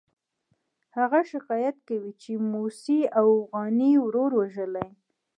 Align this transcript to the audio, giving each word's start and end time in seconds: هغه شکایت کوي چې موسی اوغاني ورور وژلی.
هغه 0.97 1.19
شکایت 1.31 1.77
کوي 1.87 2.11
چې 2.21 2.31
موسی 2.51 2.99
اوغاني 3.21 3.93
ورور 4.05 4.31
وژلی. 4.39 4.89